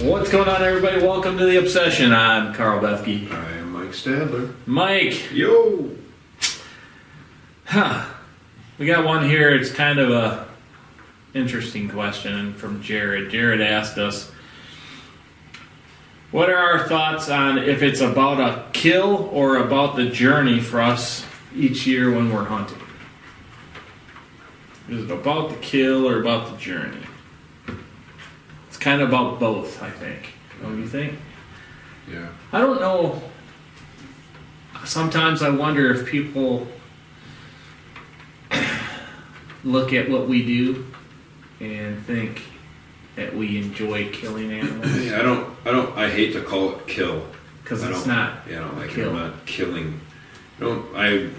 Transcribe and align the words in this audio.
What's 0.00 0.30
going 0.30 0.48
on, 0.48 0.62
everybody? 0.62 1.02
Welcome 1.02 1.38
to 1.38 1.44
the 1.44 1.58
Obsession. 1.58 2.12
I'm 2.12 2.54
Karl 2.54 2.80
Bethke. 2.80 3.30
I 3.32 3.52
am 3.56 3.72
Mike 3.72 3.90
Stadler. 3.90 4.54
Mike, 4.64 5.32
Yo! 5.32 5.90
huh? 7.64 8.06
We 8.78 8.86
got 8.86 9.04
one 9.04 9.28
here. 9.28 9.50
It's 9.50 9.72
kind 9.72 9.98
of 9.98 10.10
a 10.10 10.46
interesting 11.34 11.88
question 11.88 12.54
from 12.54 12.80
Jared. 12.80 13.30
Jared 13.30 13.60
asked 13.60 13.98
us, 13.98 14.30
"What 16.30 16.48
are 16.48 16.56
our 16.56 16.86
thoughts 16.86 17.28
on 17.28 17.58
if 17.58 17.82
it's 17.82 18.00
about 18.00 18.38
a 18.38 18.70
kill 18.72 19.28
or 19.32 19.56
about 19.56 19.96
the 19.96 20.06
journey 20.06 20.60
for 20.60 20.80
us 20.80 21.26
each 21.56 21.88
year 21.88 22.10
when 22.10 22.32
we're 22.32 22.44
hunting? 22.44 22.78
Is 24.88 25.04
it 25.04 25.10
about 25.10 25.50
the 25.50 25.56
kill 25.56 26.08
or 26.08 26.20
about 26.20 26.52
the 26.52 26.56
journey?" 26.56 27.00
It's 28.78 28.84
kind 28.84 29.02
of 29.02 29.08
about 29.08 29.40
both, 29.40 29.82
I 29.82 29.90
think. 29.90 30.34
Don't 30.62 30.78
you 30.78 30.86
think? 30.86 31.18
Yeah. 32.08 32.28
I 32.52 32.60
don't 32.60 32.80
know. 32.80 33.20
Sometimes 34.84 35.42
I 35.42 35.48
wonder 35.50 35.90
if 35.92 36.06
people 36.06 36.68
look 39.64 39.92
at 39.92 40.08
what 40.08 40.28
we 40.28 40.46
do 40.46 40.86
and 41.58 42.00
think 42.06 42.40
that 43.16 43.34
we 43.34 43.58
enjoy 43.58 44.10
killing 44.12 44.52
animals 44.52 44.96
Yeah, 45.04 45.16
I 45.18 45.22
don't, 45.22 45.56
I 45.66 45.70
don't, 45.72 45.98
I 45.98 46.08
hate 46.08 46.32
to 46.34 46.42
call 46.42 46.70
it 46.76 46.86
kill. 46.86 47.26
because 47.64 47.82
it's 47.82 48.06
not. 48.06 48.42
Yeah, 48.48 48.58
I 48.58 48.60
don't 48.68 48.78
like 48.78 48.90
Kill. 48.90 49.06
it. 49.08 49.08
I'm 49.20 49.30
not 49.32 49.44
killing. 49.44 50.00
I 50.58 50.60
don't, 50.60 50.86
I, 50.94 51.30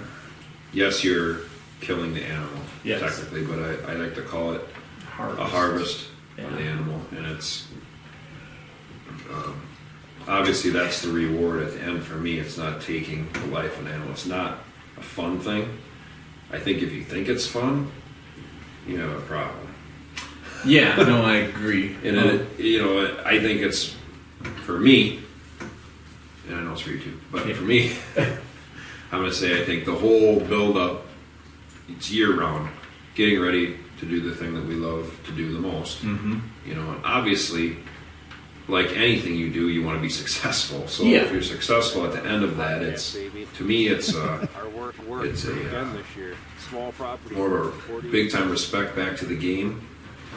yes, 0.73 1.05
you're 1.05 1.37
killing 1.79 2.13
the 2.13 2.21
animal, 2.25 2.59
Yes. 2.83 2.99
technically, 2.99 3.45
but 3.45 3.59
I, 3.59 3.93
I 3.93 3.95
like 3.95 4.13
to 4.15 4.23
call 4.23 4.51
it 4.55 4.61
Harvest. 5.05 5.39
a 5.39 5.45
harvest 5.45 6.05
Of 6.45 6.53
the 6.57 6.61
animal, 6.63 7.01
and 7.11 7.25
it's, 7.25 7.67
um, 9.31 9.61
obviously 10.27 10.71
that's 10.71 11.01
the 11.01 11.09
reward 11.11 11.61
at 11.63 11.73
the 11.73 11.81
end 11.81 12.03
for 12.03 12.15
me. 12.15 12.39
It's 12.39 12.57
not 12.57 12.81
taking 12.81 13.29
the 13.33 13.45
life 13.47 13.77
of 13.79 13.85
an 13.85 13.91
animal. 13.93 14.11
It's 14.13 14.25
not 14.25 14.59
a 14.97 15.01
fun 15.01 15.39
thing. 15.39 15.77
I 16.51 16.57
think 16.59 16.81
if 16.81 16.91
you 16.93 17.03
think 17.03 17.27
it's 17.27 17.45
fun, 17.45 17.91
you 18.87 18.99
have 18.99 19.11
a 19.11 19.21
problem. 19.21 19.67
Yeah, 20.65 20.95
no, 20.97 21.23
I 21.23 21.35
agree. 21.37 21.95
And 22.03 22.17
it, 22.17 22.59
you 22.59 22.81
know, 22.81 23.17
I 23.25 23.39
think 23.39 23.61
it's 23.61 23.95
for 24.65 24.79
me, 24.79 25.19
and 26.47 26.55
I 26.57 26.61
know 26.63 26.71
it's 26.73 26.81
for 26.81 26.91
you 26.91 26.99
too, 26.99 27.19
but 27.31 27.45
Yeah. 27.47 27.53
for 27.53 27.63
me, 27.63 27.95
I'm 29.11 29.23
to 29.23 29.33
say 29.33 29.61
I 29.61 29.65
think 29.65 29.85
the 29.85 29.95
whole 29.95 30.39
build 30.39 30.77
up, 30.77 31.05
it's 31.89 32.11
year 32.11 32.39
round, 32.39 32.69
getting 33.19 33.37
ready 33.41 33.75
to 33.99 34.05
do 34.05 34.21
the 34.21 34.33
thing 34.33 34.53
that 34.53 34.65
we 34.65 34.75
love 34.75 35.05
to 35.25 35.31
do 35.33 35.51
the 35.51 35.59
most. 35.59 35.97
hmm 35.99 36.39
You 36.65 36.75
know, 36.75 36.89
and 36.91 37.03
obviously, 37.03 37.75
like 38.69 38.95
anything 38.95 39.35
you 39.35 39.49
do, 39.51 39.67
you 39.67 39.83
want 39.83 39.97
to 39.97 40.01
be 40.01 40.07
successful. 40.23 40.87
So 40.87 41.03
Yeah. 41.03 41.23
if 41.25 41.31
you're 41.33 41.41
successful 41.55 42.05
at 42.05 42.13
the 42.13 42.23
end 42.33 42.43
of 42.45 42.55
that, 42.57 42.81
it's 42.81 43.17
to 43.57 43.63
me, 43.71 43.87
it's 43.87 44.15
uh, 44.15 44.47
Our 44.59 44.69
work, 44.69 44.95
work 45.05 45.25
It's 45.25 45.43
a, 45.45 45.51
uh, 45.51 45.93
this 45.93 46.05
year. 46.15 46.33
Small 46.69 46.93
property. 46.93 47.35
more 47.35 47.57
of 47.67 47.89
a 48.05 48.07
big 48.07 48.31
time 48.31 48.49
respect 48.49 48.95
back 48.95 49.17
to 49.17 49.25
the 49.25 49.35
game. 49.49 49.71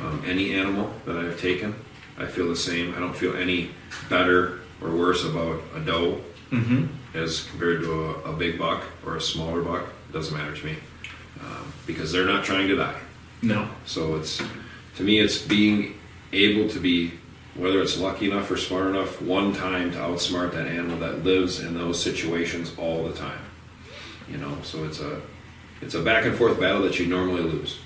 Um, 0.03 0.25
any 0.27 0.47
animal 0.63 0.93
that 1.07 1.17
I've 1.17 1.39
taken, 1.41 1.71
I 2.19 2.27
feel 2.27 2.49
the 2.49 2.63
same. 2.71 2.87
I 2.97 2.99
don't 2.99 3.15
feel 3.15 3.37
any 3.37 3.71
better 4.09 4.59
or 4.83 4.91
worse 4.91 5.23
about 5.25 5.63
a 5.77 5.81
doe 5.81 6.19
hmm 6.51 6.87
as 7.15 7.45
compared 7.51 7.79
to 7.83 7.91
a, 7.93 8.11
a 8.31 8.33
big 8.33 8.59
buck 8.59 8.83
or 9.05 9.17
a 9.17 9.21
smaller 9.21 9.61
buck. 9.63 9.85
It 10.09 10.13
doesn't 10.17 10.35
matter 10.37 10.57
to 10.61 10.65
me 10.67 10.75
um, 11.43 11.73
because 11.87 12.13
they're 12.13 12.27
not 12.27 12.45
trying 12.45 12.69
to 12.69 12.77
die. 12.77 12.99
No. 13.43 13.69
So 13.87 14.17
it's 14.17 14.41
to 14.97 15.03
me, 15.03 15.21
it's 15.21 15.39
being 15.39 15.99
able 16.33 16.69
to 16.71 16.79
be 16.79 17.13
whether 17.55 17.83
it's 17.83 17.99
lucky 17.99 18.31
enough 18.31 18.51
or 18.51 18.57
smart 18.57 18.87
enough 18.87 19.21
one 19.21 19.53
time 19.53 19.91
to 19.93 19.99
outsmart 19.99 20.53
that 20.53 20.67
animal 20.67 20.97
that 20.99 21.23
lives 21.23 21.61
in 21.61 21.75
those 21.75 22.03
situations 22.03 22.73
all 22.79 23.05
the 23.05 23.13
time. 23.13 23.41
You 24.31 24.39
know, 24.39 24.57
so 24.63 24.85
it's 24.85 25.01
a 25.01 25.21
it's 25.81 25.95
a 25.95 26.03
back 26.03 26.25
and 26.25 26.37
forth 26.37 26.59
battle 26.59 26.83
that 26.83 26.99
you 26.99 27.07
normally 27.07 27.43
lose. 27.43 27.81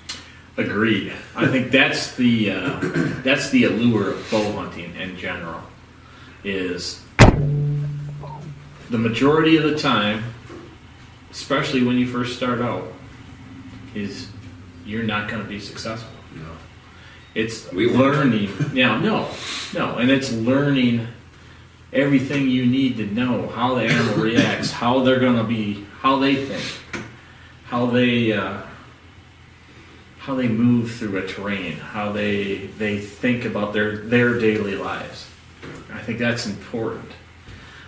Agreed. 0.57 1.13
I 1.35 1.49
think 1.49 1.71
that's 1.71 2.15
the 2.17 2.53
uh, 2.53 2.81
that's 3.23 3.51
the 3.51 3.65
allure 3.65 4.13
of 4.13 4.31
bow 4.31 4.53
hunting 4.53 4.95
in 4.97 5.17
general. 5.17 5.63
Is 6.45 7.03
the 7.19 8.99
majority 8.99 9.57
of 9.57 9.65
the 9.65 9.77
time, 9.77 10.25
especially 11.31 11.83
when 11.83 11.99
you 11.99 12.07
first 12.07 12.37
start 12.37 12.61
out, 12.61 12.85
is 13.97 14.29
you're 14.85 15.03
not 15.03 15.29
going 15.29 15.43
to 15.43 15.49
be 15.49 15.59
successful. 15.59 16.13
Know, 16.35 16.43
It's 17.35 17.73
We 17.73 17.91
learning. 17.91 18.51
Yeah, 18.75 19.01
no, 19.01 19.31
no, 19.75 19.97
and 19.97 20.11
it's 20.11 20.31
learning 20.33 21.09
everything 21.93 22.49
you 22.49 22.67
need 22.67 22.99
to 22.99 23.07
know 23.07 23.49
how 23.49 23.75
the 23.75 23.85
animal 23.85 24.17
reacts, 24.23 24.71
how 24.71 25.01
they're 25.01 25.21
going 25.21 25.37
to 25.37 25.45
be, 25.45 25.87
how 26.01 26.19
they 26.19 26.37
think, 26.37 27.05
how 27.65 27.87
they 27.87 28.33
uh, 28.33 28.61
how 30.19 30.35
they 30.35 30.49
move 30.49 30.93
through 30.93 31.17
a 31.19 31.27
terrain, 31.27 31.77
how 31.77 32.13
they 32.13 32.69
they 32.79 32.99
think 32.99 33.45
about 33.45 33.73
their 33.73 33.97
their 33.97 34.39
daily 34.39 34.77
lives. 34.77 35.29
I 35.93 36.01
think 36.01 36.19
that's 36.19 36.47
important. 36.47 37.11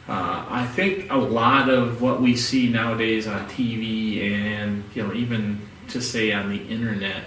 Uh, 0.09 0.47
I 0.49 0.67
think 0.67 1.13
a 1.13 1.19
lot 1.19 1.69
of 1.69 2.01
what 2.01 2.23
we 2.23 2.35
see 2.35 2.71
nowadays 2.71 3.27
on 3.27 3.47
TV 3.51 4.33
and 4.33 4.83
you 4.95 5.03
know 5.03 5.13
even 5.13 5.61
to 5.91 6.01
say 6.01 6.33
on 6.33 6.51
the 6.51 6.63
internet, 6.69 7.25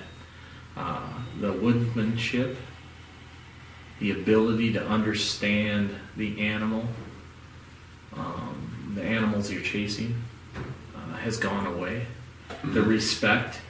uh, 0.75 1.07
the 1.39 1.51
woodmanship, 1.53 2.55
the 3.99 4.11
ability 4.11 4.73
to 4.73 4.85
understand 4.85 5.95
the 6.17 6.39
animal, 6.41 6.85
um, 8.15 8.93
the 8.95 9.03
animals 9.03 9.51
you're 9.51 9.61
chasing, 9.61 10.21
uh, 10.95 11.17
has 11.17 11.37
gone 11.37 11.67
away. 11.67 12.05
The 12.63 12.81
respect. 12.81 13.61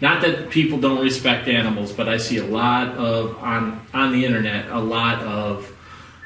Not 0.00 0.22
that 0.22 0.50
people 0.50 0.78
don't 0.78 1.00
respect 1.00 1.48
animals, 1.48 1.92
but 1.92 2.08
I 2.08 2.18
see 2.18 2.38
a 2.38 2.44
lot 2.44 2.88
of 2.96 3.38
on 3.38 3.86
on 3.94 4.12
the 4.12 4.24
internet 4.24 4.68
a 4.70 4.78
lot 4.78 5.20
of 5.22 5.74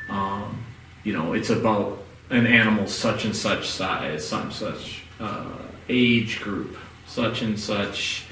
um, 0.09 0.65
you 1.05 1.13
know 1.13 1.35
it's 1.35 1.51
about 1.51 2.03
an 2.31 2.47
animal 2.47 2.87
such 2.87 3.25
and 3.25 3.37
such 3.37 3.69
size, 3.69 4.27
some 4.27 4.51
such 4.51 5.03
uh, 5.21 5.47
age 5.89 6.41
group, 6.41 6.77
such 7.09 7.43
and 7.43 7.59
such 7.59 8.27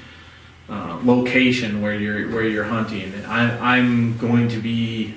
uh, 0.69 0.99
location 1.03 1.81
where 1.81 1.95
you're 1.95 2.29
where 2.29 2.47
you're 2.47 2.65
hunting. 2.65 3.13
I, 3.25 3.75
I'm 3.75 4.17
going 4.17 4.49
to 4.49 4.59
be. 4.59 5.15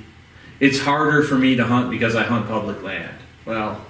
It's 0.59 0.81
harder 0.81 1.23
for 1.23 1.37
me 1.37 1.57
to 1.57 1.65
hunt 1.65 1.91
because 1.91 2.17
I 2.17 2.25
hunt 2.25 2.47
public 2.49 2.83
land. 2.83 3.17
Well, 3.45 3.81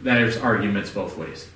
there's 0.00 0.36
arguments 0.36 0.90
both 0.90 1.16
ways. 1.16 1.48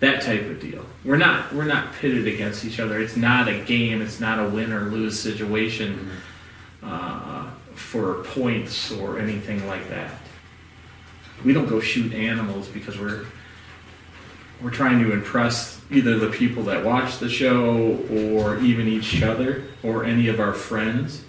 That 0.00 0.22
type 0.22 0.42
of 0.42 0.60
deal. 0.60 0.84
We're 1.04 1.16
not 1.16 1.52
we're 1.54 1.64
not 1.64 1.94
pitted 1.94 2.26
against 2.26 2.64
each 2.64 2.78
other. 2.78 3.00
It's 3.00 3.16
not 3.16 3.48
a 3.48 3.60
game. 3.60 4.02
It's 4.02 4.20
not 4.20 4.38
a 4.38 4.48
win 4.48 4.72
or 4.72 4.82
lose 4.82 5.18
situation 5.18 6.10
uh, 6.82 7.48
for 7.74 8.22
points 8.24 8.92
or 8.92 9.18
anything 9.18 9.66
like 9.66 9.88
that. 9.88 10.12
We 11.44 11.52
don't 11.52 11.68
go 11.68 11.80
shoot 11.80 12.12
animals 12.12 12.68
because 12.68 12.98
we're 12.98 13.26
we're 14.62 14.70
trying 14.70 15.00
to 15.02 15.12
impress 15.12 15.78
either 15.90 16.18
the 16.18 16.28
people 16.30 16.64
that 16.64 16.84
watch 16.84 17.18
the 17.18 17.28
show 17.28 17.98
or 18.34 18.58
even 18.58 18.88
each 18.88 19.22
other 19.22 19.64
or 19.82 20.04
any 20.04 20.28
of 20.28 20.40
our 20.40 20.52
friends. 20.52 21.22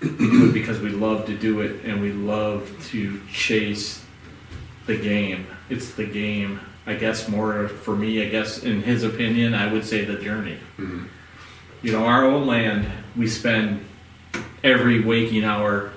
We 0.00 0.08
do 0.10 0.48
it 0.48 0.52
because 0.52 0.78
we 0.80 0.90
love 0.90 1.26
to 1.26 1.36
do 1.36 1.60
it 1.60 1.84
and 1.84 2.00
we 2.00 2.12
love 2.12 2.70
to 2.90 3.20
chase 3.32 4.02
the 4.86 4.96
game. 4.96 5.46
It's 5.68 5.92
the 5.94 6.04
game. 6.06 6.60
I 6.86 6.94
guess 6.94 7.28
more 7.28 7.68
for 7.68 7.96
me, 7.96 8.22
I 8.24 8.28
guess 8.28 8.62
in 8.62 8.82
his 8.82 9.02
opinion, 9.02 9.54
I 9.54 9.72
would 9.72 9.84
say 9.84 10.04
the 10.04 10.14
journey. 10.16 10.58
Mhm. 10.78 11.06
You 11.82 11.92
know, 11.92 12.04
our 12.04 12.24
own 12.24 12.46
land, 12.46 12.86
we 13.16 13.26
spend 13.26 13.80
every 14.62 15.00
waking 15.00 15.44
hour. 15.44 15.90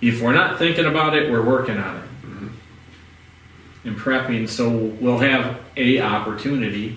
If 0.00 0.20
we're 0.22 0.32
not 0.32 0.58
thinking 0.58 0.84
about 0.86 1.16
it, 1.16 1.30
we're 1.30 1.42
working 1.42 1.78
on 1.78 1.96
it 1.96 2.01
And 3.84 3.96
prepping. 3.96 4.48
So 4.48 4.68
we'll 4.70 5.18
have 5.18 5.60
a 5.76 6.00
opportunity 6.00 6.96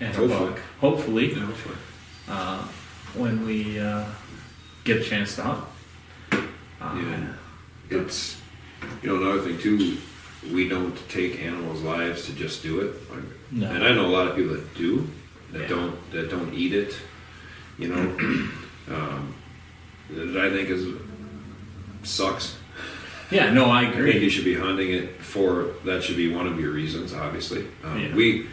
and 0.00 0.12
a 0.12 0.16
Hopefully. 0.18 0.50
buck, 0.50 0.58
hopefully, 0.80 1.32
Yeah, 1.34 1.40
hopefully. 1.46 1.76
uh, 2.28 2.62
when 3.14 3.46
we 3.46 3.78
uh, 3.78 4.04
get 4.84 4.96
a 5.00 5.04
chance 5.04 5.36
to 5.36 5.42
hunt. 5.42 5.64
Um, 6.80 7.36
Yeah. 7.90 7.98
It's 7.98 8.36
you 9.02 9.08
know 9.10 9.22
another 9.22 9.40
thing 9.42 9.58
too. 9.58 9.98
We 10.52 10.68
don't 10.68 10.96
take 11.08 11.40
animals' 11.42 11.82
lives 11.82 12.24
to 12.26 12.32
just 12.32 12.62
do 12.62 12.80
it, 12.80 12.94
like, 13.10 13.24
No. 13.50 13.68
and 13.70 13.84
I 13.84 13.92
know 13.92 14.06
a 14.06 14.14
lot 14.16 14.26
of 14.28 14.36
people 14.36 14.54
that 14.54 14.74
do 14.74 15.06
that 15.52 15.62
Yeah. 15.62 15.68
don't 15.68 16.10
that 16.12 16.30
don't 16.30 16.54
eat 16.54 16.72
it. 16.72 16.94
You 17.78 17.88
know, 17.88 18.00
um, 18.94 19.34
that 20.10 20.36
I 20.36 20.50
think 20.50 20.70
is 20.70 20.86
sucks. 22.04 22.56
Yeah, 23.30 23.52
no, 23.52 23.66
I 23.66 23.80
I 23.80 23.84
think 23.84 23.96
agree. 23.96 24.18
you 24.18 24.30
should 24.30 24.44
be 24.44 24.54
hunting 24.54 24.90
it 24.92 25.16
for 25.20 25.68
that 25.84 26.02
should 26.02 26.16
be 26.16 26.32
one 26.34 26.46
of 26.46 26.58
your 26.58 26.72
reasons, 26.72 27.12
obviously. 27.14 27.64
Um, 27.84 28.00
Yeah. 28.00 28.14
We 28.14 28.46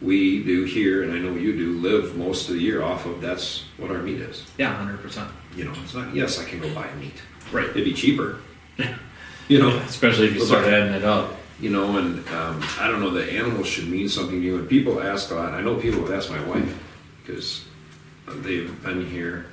we 0.00 0.42
do 0.42 0.64
here, 0.64 1.02
and 1.02 1.12
I 1.12 1.18
know 1.18 1.32
you 1.34 1.56
do, 1.56 1.78
live 1.78 2.16
most 2.16 2.48
of 2.48 2.54
the 2.56 2.60
year 2.60 2.82
off 2.82 3.06
of 3.06 3.20
that's 3.20 3.64
what 3.78 3.90
our 3.90 4.02
meat 4.02 4.20
is. 4.20 4.44
Yeah, 4.58 4.74
hundred 4.74 5.00
percent. 5.00 5.28
You 5.56 5.64
know, 5.66 5.72
it's 5.82 5.94
not. 5.94 6.14
Yes, 6.14 6.38
I 6.38 6.44
can 6.44 6.60
go 6.60 6.72
buy 6.74 6.88
meat. 7.00 7.14
Right. 7.52 7.68
It'd 7.68 7.84
be 7.84 7.92
cheaper. 7.94 8.38
you 9.48 9.58
know. 9.60 9.76
Especially 9.78 10.26
if 10.28 10.34
you 10.34 10.40
start 10.44 10.64
adding 10.66 10.94
it 10.94 11.04
up. 11.04 11.36
You 11.60 11.70
know, 11.70 11.96
and 11.98 12.26
um, 12.30 12.62
I 12.80 12.88
don't 12.88 13.00
know. 13.00 13.10
The 13.10 13.30
animals 13.32 13.68
should 13.68 13.88
mean 13.88 14.08
something 14.08 14.40
to 14.40 14.44
you. 14.46 14.58
And 14.58 14.68
people 14.68 15.00
ask 15.00 15.30
a 15.30 15.34
lot. 15.36 15.54
I 15.54 15.60
know 15.62 15.76
people 15.76 16.00
have 16.00 16.10
asked 16.10 16.28
my 16.30 16.42
wife 16.44 16.76
because 17.22 17.64
they've 18.42 18.82
been 18.82 19.06
here 19.06 19.46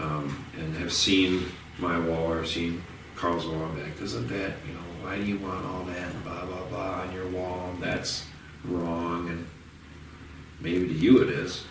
um, 0.00 0.44
and 0.58 0.74
have 0.76 0.92
seen 0.92 1.46
my 1.78 1.98
wall 1.98 2.30
or 2.32 2.44
seen 2.46 2.82
Karl's. 3.22 3.44
I'm 3.46 3.80
like, 3.80 4.02
isn't 4.02 4.26
that 4.28 4.52
you 4.66 4.74
know 4.74 4.80
why 5.02 5.16
do 5.16 5.22
you 5.22 5.38
want 5.38 5.64
all 5.64 5.84
that 5.84 5.96
and 6.12 6.24
blah 6.24 6.44
blah 6.44 6.64
blah 6.64 7.02
on 7.02 7.12
your 7.12 7.28
wall? 7.28 7.72
That's 7.80 8.26
wrong. 8.64 9.28
And 9.28 9.46
maybe 10.60 10.88
to 10.88 10.92
you 10.92 11.22
it 11.22 11.28
is, 11.30 11.64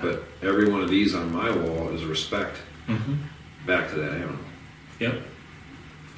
but 0.00 0.22
every 0.42 0.70
one 0.70 0.80
of 0.80 0.88
these 0.88 1.14
on 1.14 1.30
my 1.30 1.50
wall 1.50 1.90
is 1.90 2.04
respect 2.04 2.56
Mm-hmm. 2.88 3.14
back 3.66 3.88
to 3.90 3.96
that 3.96 4.12
animal. 4.12 4.36
Yep. 5.00 5.14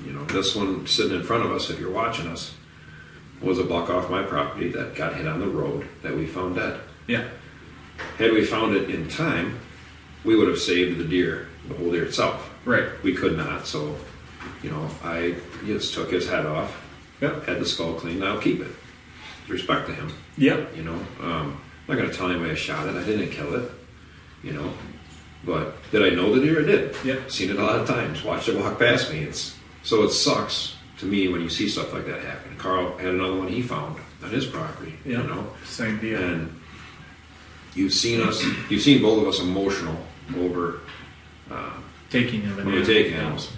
You 0.05 0.13
know, 0.13 0.25
this 0.25 0.57
one 0.57 0.85
sitting 0.89 1.15
in 1.17 1.23
front 1.23 1.45
of 1.45 1.53
us, 1.53 1.71
if 1.71 1.79
you're 1.79 1.93
watching 1.93 2.27
us, 2.27 2.55
was 3.41 3.61
a 3.61 3.65
buck 3.65 3.89
off 3.89 4.11
my 4.11 4.25
property 4.25 4.69
that 4.71 4.97
got 4.97 5.15
hit 5.15 5.29
on 5.29 5.39
the 5.39 5.47
road 5.47 5.87
that 6.03 6.13
we 6.17 6.27
found 6.27 6.57
dead. 6.57 6.81
Yeah. 7.07 7.29
Had 8.19 8.33
we 8.33 8.45
found 8.45 8.75
it 8.75 8.91
in 8.91 9.09
time, 9.09 9.61
we 10.25 10.35
would 10.35 10.49
have 10.49 10.59
saved 10.59 10.99
the 10.99 11.05
deer, 11.05 11.47
the 11.69 11.75
whole 11.75 11.93
deer 11.93 12.05
itself. 12.07 12.51
Right. 12.65 12.89
We 13.05 13.15
could 13.15 13.37
not, 13.37 13.65
so, 13.69 13.95
you 14.63 14.71
know, 14.71 14.89
I 15.05 15.35
just 15.65 15.95
took 15.95 16.11
his 16.11 16.29
head 16.29 16.47
off, 16.47 16.75
Yep. 17.21 17.47
had 17.47 17.61
the 17.61 17.67
skull 17.67 17.95
cleaned, 17.95 18.23
I'll 18.25 18.41
keep 18.41 18.61
it. 18.61 18.71
Respect 19.49 19.87
to 19.89 19.95
him, 19.95 20.13
Yep. 20.39 20.77
you 20.77 20.83
know. 20.83 20.99
Um, 21.23 21.61
I'm 21.89 21.95
not 21.95 21.97
going 21.99 22.11
to 22.11 22.17
tell 22.17 22.31
anybody 22.31 22.51
I 22.51 22.55
shot 22.55 22.89
it, 22.89 22.97
I 22.97 23.05
didn't 23.05 23.31
kill 23.31 23.55
it, 23.55 23.71
you 24.43 24.53
know. 24.53 24.73
But 25.45 25.77
did 25.93 26.03
I 26.03 26.11
know 26.11 26.35
the 26.35 26.41
deer? 26.41 26.61
I 26.63 26.65
did. 26.65 26.97
Yep. 27.05 27.31
Seen 27.31 27.51
it 27.51 27.57
a 27.57 27.63
lot 27.65 27.79
of 27.79 27.87
times. 27.87 28.25
Watched 28.25 28.49
it 28.49 28.57
walk 28.59 28.79
past 28.81 29.13
me. 29.13 29.21
It's 29.21 29.55
so 29.85 30.03
it 30.03 30.11
sucks 30.11 30.75
to 30.99 31.07
me 31.07 31.29
when 31.29 31.41
you 31.41 31.49
see 31.49 31.69
stuff 31.69 31.93
like 31.93 32.05
that 32.07 32.21
happen. 32.23 32.57
Karl 32.59 32.97
had 32.99 33.15
another 33.15 33.37
one 33.37 33.47
he 33.47 33.63
found 33.63 33.97
on 34.25 34.31
his 34.31 34.45
property. 34.47 34.95
Yep. 35.05 35.23
You 35.23 35.29
know, 35.29 35.47
Same 35.65 36.01
deal. 36.01 36.21
and 36.21 36.61
you've 37.77 37.93
seen 37.93 38.21
us. 38.23 38.43
You've 38.69 38.83
seen 38.83 39.01
both 39.03 39.23
of 39.23 39.29
us 39.29 39.39
emotional 39.41 39.97
over 40.37 40.81
uh, 41.51 41.71
taking 42.11 42.43
when 42.57 42.67
we 42.73 42.85
take 42.85 43.13
animals. 43.13 43.53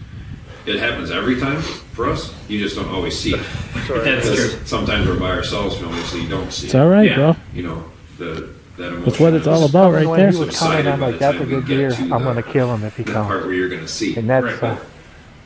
It 0.68 0.78
happens 0.78 1.10
every 1.10 1.40
time 1.40 1.60
for 1.62 2.08
us. 2.10 2.34
You 2.48 2.58
just 2.58 2.76
don't 2.76 2.88
always 2.90 3.18
see 3.18 3.34
it. 3.34 3.40
That's 3.88 4.26
true. 4.26 4.48
Sometimes 4.66 5.06
we're 5.08 5.18
by 5.18 5.30
ourselves 5.30 5.76
filming, 5.78 6.02
so 6.04 6.16
you 6.18 6.28
don't 6.28 6.52
see 6.52 6.66
It's 6.66 6.74
it. 6.74 6.78
all 6.78 6.88
right, 6.88 7.08
Yeah. 7.08 7.14
bro. 7.16 7.36
You 7.54 7.62
know 7.62 7.84
the 8.18 8.50
that 8.76 8.88
emotion. 8.88 9.04
That's 9.04 9.18
what 9.20 9.34
it's 9.34 9.46
all 9.46 9.64
is 9.64 9.70
about, 9.70 9.92
right 9.94 10.06
when 10.06 10.20
there. 10.20 10.30
he 10.30 10.36
was 10.36 10.56
coming, 10.58 10.86
I'm 10.86 11.00
like, 11.00 11.18
that's 11.18 11.40
a 11.40 11.44
good 11.46 11.66
deer. 11.66 11.92
I'm 11.94 12.08
gonna 12.22 12.42
kill 12.42 12.72
him 12.74 12.84
if 12.84 12.96
he 12.96 13.02
The 13.02 13.12
part 13.14 13.28
comes. 13.28 13.44
where 13.46 13.54
you're 13.54 13.68
going 13.68 13.80
to 13.80 13.88
see. 13.88 14.14
And 14.16 14.28
that's 14.30 14.44
Right. 14.44 14.62
uh, 14.62 14.76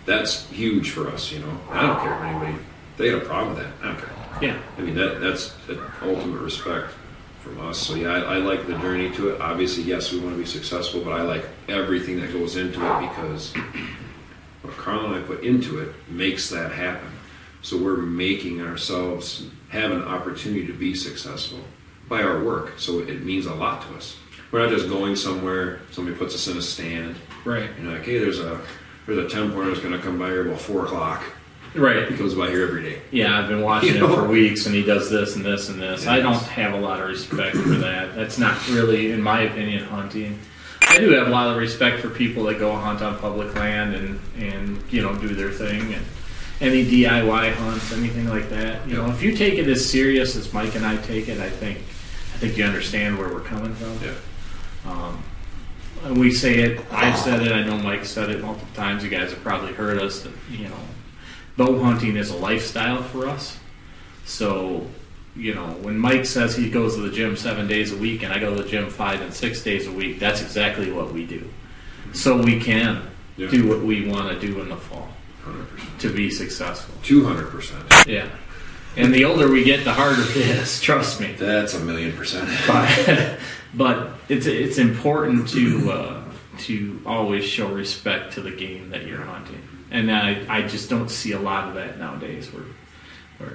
That's 0.04 0.48
huge 0.50 0.90
for 0.90 1.08
us, 1.08 1.30
you 1.32 1.38
know. 1.38 1.60
I 1.70 1.86
don't 1.86 2.00
care 2.00 2.14
if 2.14 2.22
anybody 2.22 2.54
they 2.98 3.10
got 3.10 3.22
a 3.22 3.24
problem 3.24 3.54
with 3.54 3.64
that. 3.64 3.72
I 3.82 3.86
don't 3.86 3.98
care. 3.98 4.08
Yeah. 4.42 4.56
I 4.76 4.80
mean 4.82 4.94
that 4.96 5.20
that's 5.20 5.52
the 5.68 5.78
ultimate 6.02 6.40
respect 6.40 6.88
from 7.42 7.60
us. 7.68 7.78
So 7.78 7.94
yeah, 7.94 8.08
I, 8.14 8.34
I 8.34 8.36
like 8.38 8.66
the 8.66 8.74
journey 8.74 9.10
to 9.12 9.28
it. 9.30 9.40
Obviously, 9.40 9.84
yes, 9.84 10.12
we 10.12 10.18
want 10.18 10.34
to 10.34 10.38
be 10.38 10.44
successful, 10.46 11.00
but 11.00 11.12
I 11.12 11.22
like 11.22 11.44
everything 11.68 12.20
that 12.20 12.32
goes 12.32 12.56
into 12.56 12.80
it 12.84 13.08
because 13.08 13.54
what 14.62 14.76
Karl 14.76 15.06
and 15.06 15.14
I 15.14 15.20
put 15.26 15.42
into 15.42 15.80
it 15.80 15.94
makes 16.08 16.48
that 16.50 16.72
happen. 16.72 17.08
So 17.62 17.76
we're 17.76 17.96
making 17.96 18.60
ourselves 18.60 19.46
have 19.68 19.92
an 19.92 20.02
opportunity 20.02 20.66
to 20.66 20.72
be 20.72 20.94
successful 20.94 21.60
by 22.08 22.22
our 22.22 22.42
work. 22.42 22.78
So 22.78 23.00
it 23.00 23.22
means 23.22 23.46
a 23.46 23.54
lot 23.54 23.82
to 23.88 23.94
us. 23.96 24.16
We're 24.50 24.60
not 24.60 24.70
just 24.70 24.88
going 24.88 25.16
somewhere. 25.16 25.80
Somebody 25.92 26.16
puts 26.16 26.34
us 26.34 26.46
in 26.48 26.56
a 26.58 26.62
stand. 26.62 27.16
Right. 27.44 27.78
Know, 27.80 27.92
like, 27.92 28.04
hey, 28.04 28.18
there's 28.18 28.38
a 28.38 28.60
there's 29.06 29.18
a 29.18 29.28
ten 29.28 29.52
pointer 29.52 29.70
that's 29.70 29.80
going 29.80 29.94
to 29.94 29.98
come 29.98 30.18
by 30.18 30.28
here 30.28 30.46
about 30.46 30.60
four 30.60 30.84
o'clock. 30.84 31.24
Right. 31.74 32.06
He 32.08 32.16
comes 32.16 32.34
by 32.34 32.50
here 32.50 32.66
every 32.68 32.82
day. 32.82 33.00
Yeah, 33.10 33.38
I've 33.38 33.48
been 33.48 33.62
watching 33.62 33.94
You 33.94 34.04
him 34.04 34.10
know? 34.10 34.14
for 34.16 34.28
weeks, 34.28 34.66
and 34.66 34.74
he 34.74 34.82
does 34.82 35.08
this 35.10 35.36
and 35.36 35.44
this 35.44 35.70
and 35.70 35.80
this. 35.80 36.06
I 36.06 36.20
don't 36.20 36.34
have 36.42 36.74
a 36.74 36.78
lot 36.78 37.00
of 37.00 37.08
respect 37.08 37.56
for 37.56 37.70
that. 37.70 38.14
That's 38.14 38.38
not 38.38 38.68
really, 38.68 39.10
in 39.10 39.22
my 39.22 39.42
opinion, 39.42 39.84
hunting. 39.84 40.38
I 40.92 40.98
do 40.98 41.10
have 41.12 41.26
a 41.26 41.30
lot 41.30 41.48
of 41.48 41.56
respect 41.56 42.00
for 42.00 42.10
people 42.10 42.44
that 42.44 42.58
go 42.58 42.76
hunt 42.76 43.00
on 43.00 43.18
public 43.18 43.54
land 43.54 43.94
and 43.94 44.20
and 44.36 44.92
you 44.92 45.00
know 45.00 45.16
do 45.16 45.28
their 45.28 45.50
thing 45.50 45.94
and 45.94 46.04
any 46.60 46.84
DIY 46.84 47.54
hunts, 47.54 47.92
anything 47.92 48.28
like 48.28 48.50
that. 48.50 48.86
You 48.86 48.96
know, 48.96 49.10
if 49.10 49.22
you 49.22 49.34
take 49.34 49.54
it 49.54 49.66
as 49.68 49.88
serious 49.88 50.36
as 50.36 50.52
Mike 50.52 50.74
and 50.76 50.84
I 50.84 50.98
take 50.98 51.28
it, 51.28 51.40
I 51.40 51.48
think 51.48 51.78
I 51.78 52.38
think 52.38 52.58
you 52.58 52.64
understand 52.64 53.16
where 53.16 53.32
we're 53.32 53.40
coming 53.40 53.74
from. 53.74 53.98
Yeah. 54.04 54.14
Um, 54.84 55.24
and 56.04 56.20
we 56.20 56.30
say 56.30 56.58
it. 56.58 56.84
I've 56.90 57.18
said 57.18 57.42
it. 57.42 57.52
I 57.52 57.62
know 57.64 57.78
Mike 57.78 58.04
said 58.04 58.28
it 58.28 58.42
multiple 58.42 58.68
times. 58.74 59.02
You 59.02 59.08
guys 59.08 59.30
have 59.30 59.42
probably 59.42 59.72
heard 59.72 59.98
us. 59.98 60.20
That 60.20 60.32
you 60.50 60.68
know, 60.68 60.76
bow 61.56 61.82
hunting 61.82 62.16
is 62.16 62.28
a 62.28 62.36
lifestyle 62.36 63.02
for 63.02 63.26
us. 63.26 63.58
So, 64.26 64.86
you 65.36 65.54
know, 65.54 65.66
when 65.82 65.98
Mike 65.98 66.26
says 66.26 66.54
he 66.56 66.68
goes 66.70 66.94
to 66.96 67.00
the 67.02 67.10
gym 67.10 67.36
seven 67.36 67.66
days 67.66 67.92
a 67.92 67.96
week, 67.96 68.22
and 68.22 68.32
I 68.32 68.38
go 68.38 68.54
to 68.54 68.62
the 68.62 68.68
gym 68.68 68.90
five 68.90 69.20
and 69.22 69.32
six 69.32 69.62
days 69.62 69.86
a 69.86 69.92
week, 69.92 70.18
that's 70.18 70.42
exactly 70.42 70.90
what 70.92 71.12
we 71.12 71.24
do. 71.26 71.48
So 72.12 72.36
we 72.40 72.60
can 72.60 73.02
Yeah. 73.36 73.48
do 73.48 73.66
what 73.66 73.80
we 73.80 74.06
want 74.06 74.28
to 74.38 74.46
do 74.46 74.60
in 74.60 74.68
the 74.68 74.76
fall 74.76 75.08
Hundred 75.44 75.68
percent. 75.70 76.00
to 76.00 76.08
be 76.12 76.28
successful. 76.30 76.94
Two 77.02 77.24
hundred 77.24 77.50
percent. 77.50 77.82
Yeah. 78.06 78.26
And 78.94 79.14
the 79.14 79.24
older 79.24 79.50
we 79.50 79.64
get, 79.64 79.84
the 79.84 79.92
harder 79.94 80.20
it 80.20 80.36
is. 80.36 80.78
Trust 80.82 81.18
me. 81.20 81.32
That's 81.38 81.72
a 81.72 81.80
million 81.80 82.12
percent. 82.12 82.46
but 82.66 83.38
but 83.72 84.10
it's 84.28 84.44
it's 84.46 84.76
important 84.76 85.48
to 85.50 85.90
uh, 85.90 86.22
to 86.58 87.00
always 87.06 87.44
show 87.46 87.68
respect 87.68 88.34
to 88.34 88.42
the 88.42 88.50
game 88.50 88.90
that 88.90 89.06
you're 89.06 89.22
hunting, 89.24 89.62
and 89.90 90.12
I 90.12 90.44
I 90.50 90.62
just 90.68 90.90
don't 90.90 91.08
see 91.10 91.32
a 91.32 91.40
lot 91.40 91.68
of 91.68 91.74
that 91.76 91.98
nowadays. 91.98 92.52
Where 92.52 92.64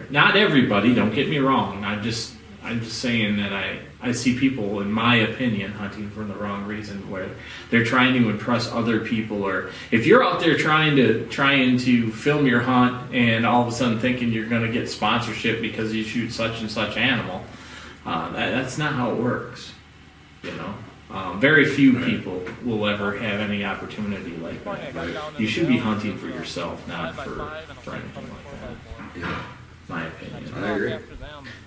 not 0.09 0.35
everybody, 0.35 0.93
don't 0.93 1.13
get 1.13 1.29
me 1.29 1.37
wrong. 1.39 1.83
I'm 1.83 2.03
just 2.03 2.33
I'm 2.63 2.81
just 2.81 2.99
saying 2.99 3.37
that 3.37 3.53
I 3.53 3.79
I 4.01 4.11
see 4.11 4.37
people, 4.37 4.81
in 4.81 4.91
my 4.91 5.15
opinion, 5.15 5.71
hunting 5.71 6.09
for 6.11 6.23
the 6.23 6.35
wrong 6.35 6.65
reason, 6.65 7.09
where 7.09 7.29
they're 7.71 7.83
trying 7.85 8.13
to 8.21 8.29
impress 8.29 8.69
other 8.71 8.99
people, 8.99 9.43
or 9.43 9.71
if 9.89 10.05
you're 10.05 10.23
out 10.23 10.39
there 10.39 10.57
trying 10.57 10.95
to 10.97 11.25
trying 11.27 11.77
to 11.79 12.11
film 12.11 12.45
your 12.45 12.61
hunt 12.61 13.13
and 13.13 13.45
all 13.45 13.61
of 13.61 13.67
a 13.67 13.71
sudden 13.71 13.99
thinking 13.99 14.31
you're 14.31 14.45
going 14.47 14.63
to 14.63 14.71
get 14.71 14.89
sponsorship 14.89 15.61
because 15.61 15.93
you 15.93 16.03
shoot 16.03 16.31
such 16.31 16.61
and 16.61 16.69
such 16.69 16.97
animal. 16.97 17.43
Uh, 18.05 18.29
that, 18.31 18.51
that's 18.51 18.77
not 18.77 18.93
how 18.93 19.11
it 19.11 19.17
works. 19.17 19.73
You 20.43 20.51
know, 20.53 20.73
um, 21.09 21.39
very 21.39 21.65
few 21.65 21.99
people 22.03 22.43
will 22.63 22.85
ever 22.87 23.17
have 23.17 23.39
any 23.39 23.65
opportunity 23.65 24.35
like 24.37 24.63
that. 24.63 25.39
You 25.39 25.47
should 25.47 25.67
be 25.67 25.77
hunting 25.77 26.17
for 26.17 26.27
yourself, 26.27 26.85
not 26.87 27.15
for, 27.15 27.31
for 27.81 27.95
anything 27.95 28.25
like 28.29 28.61
that. 28.61 29.19
Yeah, 29.19 29.25
My 29.25 29.25
opinion. 29.25 29.56
I 30.55 30.69
agree. 30.69 30.95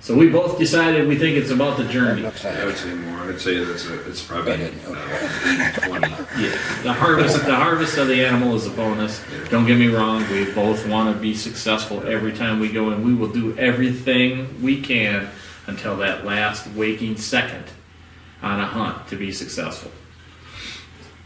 So 0.00 0.16
we 0.16 0.30
both 0.30 0.58
decided 0.58 1.06
we 1.06 1.16
think 1.16 1.36
it's 1.36 1.50
about 1.50 1.76
the 1.76 1.84
journey. 1.84 2.24
I 2.24 2.64
would 2.64 2.76
say 2.76 2.94
more. 2.94 3.18
I'd 3.18 3.40
say 3.40 3.62
that's 3.62 3.86
a, 3.86 4.08
it's 4.08 4.22
probably 4.22 4.54
uh, 4.54 5.72
20. 5.72 6.08
Yeah, 6.08 6.82
the 6.82 6.92
harvest, 6.92 7.44
the 7.44 7.54
harvest 7.54 7.98
of 7.98 8.08
the 8.08 8.24
animal 8.24 8.54
is 8.54 8.66
a 8.66 8.70
bonus. 8.70 9.22
Don't 9.50 9.66
get 9.66 9.78
me 9.78 9.88
wrong. 9.88 10.28
We 10.30 10.50
both 10.52 10.86
want 10.88 11.14
to 11.14 11.20
be 11.20 11.34
successful 11.34 12.02
every 12.06 12.32
time 12.32 12.60
we 12.60 12.72
go, 12.72 12.90
and 12.90 13.04
we 13.04 13.14
will 13.14 13.28
do 13.28 13.56
everything 13.58 14.62
we 14.62 14.80
can 14.80 15.28
until 15.66 15.96
that 15.98 16.24
last 16.24 16.66
waking 16.68 17.18
second 17.18 17.64
on 18.42 18.58
a 18.58 18.66
hunt 18.66 19.06
to 19.08 19.16
be 19.16 19.30
successful, 19.30 19.90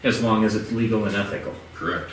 as 0.03 0.21
long 0.21 0.45
as 0.45 0.57
it's 0.57 0.73
legal 0.73 1.05
and 1.05 1.15
ethical. 1.15 1.55
Correct. 1.75 2.11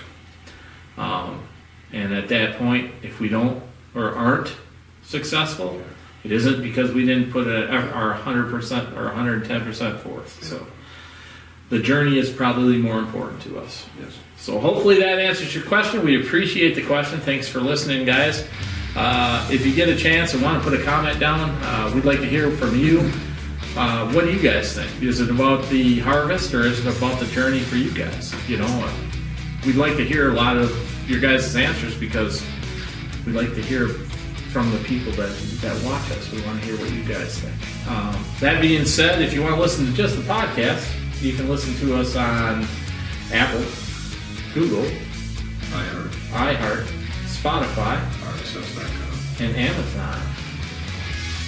Um, 0.95 1.43
and 1.91 2.13
at 2.13 2.29
that 2.29 2.57
point, 2.57 2.93
if 3.01 3.19
we 3.19 3.29
don't 3.29 3.63
or 3.95 4.13
aren't 4.15 4.55
successful, 5.03 5.81
it 6.23 6.31
isn't 6.31 6.61
because 6.61 6.91
we 6.91 7.05
didn't 7.05 7.31
put 7.31 7.47
a, 7.47 7.67
our 7.69 8.13
100% 8.17 8.97
or 8.97 9.09
110% 9.11 9.99
forth. 9.99 10.43
So 10.43 10.65
the 11.69 11.79
journey 11.79 12.17
is 12.19 12.29
probably 12.29 12.77
more 12.77 12.99
important 12.99 13.41
to 13.43 13.59
us. 13.59 13.85
Yes. 13.99 14.17
So 14.37 14.59
hopefully 14.59 14.99
that 14.99 15.19
answers 15.19 15.53
your 15.55 15.63
question. 15.63 16.03
We 16.03 16.21
appreciate 16.21 16.75
the 16.75 16.85
question. 16.85 17.19
Thanks 17.19 17.47
for 17.47 17.59
listening, 17.59 18.05
guys. 18.05 18.47
Uh, 18.95 19.47
if 19.51 19.65
you 19.65 19.73
get 19.73 19.87
a 19.87 19.95
chance 19.95 20.33
and 20.33 20.43
want 20.43 20.61
to 20.61 20.69
put 20.69 20.79
a 20.79 20.83
comment 20.83 21.19
down, 21.19 21.49
uh, 21.63 21.91
we'd 21.95 22.05
like 22.05 22.19
to 22.19 22.25
hear 22.25 22.51
from 22.51 22.77
you. 22.77 23.11
Uh, 23.77 24.11
what 24.11 24.25
do 24.25 24.33
you 24.33 24.39
guys 24.41 24.75
think? 24.75 25.01
Is 25.01 25.21
it 25.21 25.29
about 25.29 25.65
the 25.69 25.99
harvest 25.99 26.53
or 26.53 26.61
is 26.61 26.85
it 26.85 26.97
about 26.97 27.19
the 27.19 27.25
journey 27.27 27.61
for 27.61 27.77
you 27.77 27.89
guys? 27.91 28.33
You 28.49 28.57
know, 28.57 28.65
uh, 28.67 28.93
we'd 29.65 29.75
like 29.75 29.95
to 29.95 30.03
hear 30.03 30.31
a 30.31 30.33
lot 30.33 30.57
of 30.57 31.09
your 31.09 31.21
guys' 31.21 31.55
answers 31.55 31.95
because 31.95 32.45
we'd 33.25 33.35
like 33.35 33.55
to 33.55 33.61
hear 33.61 33.87
from 34.51 34.69
the 34.71 34.79
people 34.79 35.11
that, 35.13 35.31
that 35.61 35.83
watch 35.85 36.11
us. 36.11 36.29
We 36.31 36.41
want 36.41 36.59
to 36.59 36.65
hear 36.65 36.77
what 36.77 36.91
you 36.91 37.03
guys 37.03 37.39
think. 37.39 37.55
Um, 37.89 38.23
that 38.41 38.61
being 38.61 38.85
said, 38.85 39.21
if 39.21 39.33
you 39.33 39.41
want 39.41 39.55
to 39.55 39.61
listen 39.61 39.85
to 39.85 39.93
just 39.93 40.17
the 40.17 40.23
podcast, 40.23 40.85
you 41.21 41.33
can 41.33 41.47
listen 41.47 41.73
to 41.87 41.95
us 41.97 42.15
on 42.15 42.67
Apple, 43.31 43.63
Google, 44.53 44.85
I 45.73 45.83
heard 45.83 46.11
iHeart, 46.31 46.85
Spotify, 47.27 48.03
RSS.com. 48.09 49.45
and 49.45 49.55
Amazon. 49.55 50.21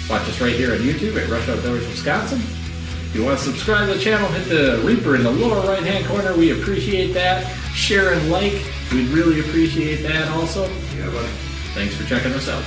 Watch 0.08 0.22
us 0.28 0.40
right 0.40 0.54
here 0.54 0.72
on 0.72 0.78
YouTube 0.78 1.22
at 1.22 1.28
Rush 1.28 1.48
Outdoors 1.48 1.86
Wisconsin. 1.88 2.38
If 2.38 3.14
you 3.14 3.24
want 3.24 3.38
to 3.38 3.44
subscribe 3.44 3.88
to 3.88 3.94
the 3.94 4.00
channel, 4.00 4.26
hit 4.28 4.48
the 4.48 4.82
Reaper 4.84 5.14
in 5.14 5.22
the 5.22 5.30
lower 5.30 5.66
right 5.66 5.82
hand 5.82 6.06
corner. 6.06 6.34
We 6.36 6.58
appreciate 6.58 7.12
that. 7.12 7.46
Share 7.74 8.12
and 8.12 8.30
like. 8.30 8.52
We'd 8.92 9.08
really 9.08 9.40
appreciate 9.40 10.02
that 10.02 10.28
also. 10.30 10.68
Yeah, 10.96 11.10
buddy. 11.10 11.28
Thanks 11.74 11.96
for 11.96 12.04
checking 12.04 12.32
us 12.32 12.48
out. 12.48 12.64